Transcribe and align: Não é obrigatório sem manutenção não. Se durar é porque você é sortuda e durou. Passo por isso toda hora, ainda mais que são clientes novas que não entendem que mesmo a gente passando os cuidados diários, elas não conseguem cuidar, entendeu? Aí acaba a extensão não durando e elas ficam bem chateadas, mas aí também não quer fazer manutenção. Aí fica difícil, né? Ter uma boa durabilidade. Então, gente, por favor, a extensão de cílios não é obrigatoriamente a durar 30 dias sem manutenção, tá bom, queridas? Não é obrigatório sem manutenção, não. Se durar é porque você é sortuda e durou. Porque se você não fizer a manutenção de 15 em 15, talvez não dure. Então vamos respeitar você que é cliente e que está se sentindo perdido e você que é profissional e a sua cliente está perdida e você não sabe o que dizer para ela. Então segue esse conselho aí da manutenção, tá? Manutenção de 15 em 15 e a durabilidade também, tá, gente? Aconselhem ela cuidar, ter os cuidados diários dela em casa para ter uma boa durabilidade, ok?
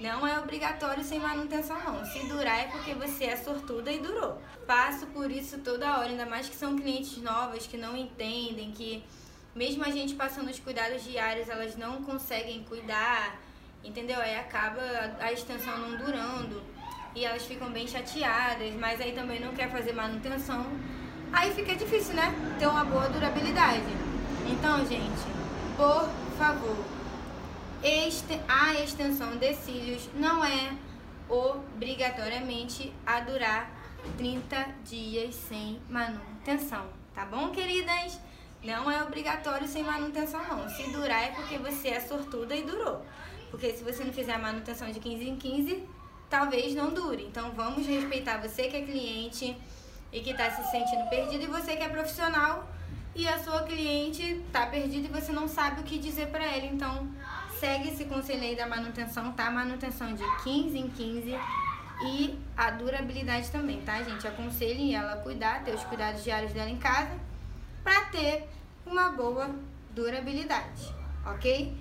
Não 0.00 0.26
é 0.26 0.38
obrigatório 0.38 1.04
sem 1.04 1.20
manutenção 1.20 1.78
não. 1.84 2.04
Se 2.06 2.26
durar 2.26 2.58
é 2.58 2.68
porque 2.68 2.94
você 2.94 3.24
é 3.24 3.36
sortuda 3.36 3.92
e 3.92 3.98
durou. 3.98 4.40
Passo 4.66 5.06
por 5.08 5.30
isso 5.30 5.58
toda 5.58 5.98
hora, 5.98 6.08
ainda 6.08 6.24
mais 6.24 6.48
que 6.48 6.56
são 6.56 6.74
clientes 6.74 7.18
novas 7.18 7.66
que 7.66 7.76
não 7.76 7.94
entendem 7.94 8.70
que 8.72 9.04
mesmo 9.54 9.84
a 9.84 9.90
gente 9.90 10.14
passando 10.14 10.48
os 10.48 10.58
cuidados 10.58 11.04
diários, 11.04 11.50
elas 11.50 11.76
não 11.76 12.02
conseguem 12.02 12.64
cuidar, 12.64 13.38
entendeu? 13.84 14.18
Aí 14.20 14.36
acaba 14.38 14.80
a 15.20 15.32
extensão 15.32 15.76
não 15.76 15.98
durando 15.98 16.62
e 17.14 17.24
elas 17.24 17.44
ficam 17.44 17.70
bem 17.70 17.86
chateadas, 17.86 18.72
mas 18.74 19.02
aí 19.02 19.12
também 19.12 19.38
não 19.38 19.52
quer 19.52 19.70
fazer 19.70 19.92
manutenção. 19.92 20.64
Aí 21.30 21.52
fica 21.52 21.74
difícil, 21.74 22.14
né? 22.14 22.32
Ter 22.58 22.66
uma 22.66 22.84
boa 22.84 23.08
durabilidade. 23.10 23.84
Então, 24.48 24.78
gente, 24.86 25.26
por 25.76 26.08
favor, 26.38 26.76
a 28.46 28.74
extensão 28.74 29.36
de 29.36 29.54
cílios 29.54 30.08
não 30.14 30.44
é 30.44 30.72
obrigatoriamente 31.28 32.92
a 33.06 33.20
durar 33.20 33.70
30 34.18 34.66
dias 34.84 35.34
sem 35.34 35.80
manutenção, 35.88 36.86
tá 37.14 37.24
bom, 37.24 37.50
queridas? 37.50 38.18
Não 38.62 38.90
é 38.90 39.02
obrigatório 39.02 39.66
sem 39.66 39.82
manutenção, 39.82 40.46
não. 40.46 40.68
Se 40.68 40.90
durar 40.90 41.24
é 41.24 41.28
porque 41.28 41.56
você 41.56 41.88
é 41.88 42.00
sortuda 42.00 42.54
e 42.54 42.62
durou. 42.62 43.02
Porque 43.50 43.72
se 43.72 43.82
você 43.82 44.04
não 44.04 44.12
fizer 44.12 44.34
a 44.34 44.38
manutenção 44.38 44.90
de 44.90 45.00
15 45.00 45.28
em 45.28 45.36
15, 45.36 45.88
talvez 46.28 46.74
não 46.74 46.92
dure. 46.92 47.24
Então 47.24 47.52
vamos 47.52 47.86
respeitar 47.86 48.36
você 48.36 48.68
que 48.68 48.76
é 48.76 48.82
cliente 48.82 49.56
e 50.12 50.20
que 50.20 50.30
está 50.30 50.50
se 50.50 50.70
sentindo 50.70 51.08
perdido 51.08 51.44
e 51.44 51.46
você 51.46 51.76
que 51.76 51.82
é 51.82 51.88
profissional 51.88 52.68
e 53.14 53.26
a 53.26 53.38
sua 53.38 53.62
cliente 53.62 54.22
está 54.46 54.66
perdida 54.66 55.08
e 55.08 55.20
você 55.20 55.32
não 55.32 55.48
sabe 55.48 55.80
o 55.80 55.84
que 55.84 55.98
dizer 55.98 56.28
para 56.28 56.44
ela. 56.44 56.66
Então 56.66 57.08
segue 57.60 57.90
esse 57.90 58.06
conselho 58.06 58.42
aí 58.42 58.56
da 58.56 58.66
manutenção, 58.66 59.32
tá? 59.32 59.50
Manutenção 59.50 60.14
de 60.14 60.24
15 60.42 60.78
em 60.78 60.88
15 60.88 61.38
e 62.02 62.38
a 62.56 62.70
durabilidade 62.70 63.50
também, 63.50 63.82
tá, 63.82 64.02
gente? 64.02 64.26
Aconselhem 64.26 64.94
ela 64.94 65.16
cuidar, 65.18 65.62
ter 65.62 65.74
os 65.74 65.84
cuidados 65.84 66.24
diários 66.24 66.52
dela 66.54 66.70
em 66.70 66.78
casa 66.78 67.10
para 67.84 68.06
ter 68.06 68.48
uma 68.86 69.10
boa 69.10 69.50
durabilidade, 69.90 70.90
ok? 71.26 71.76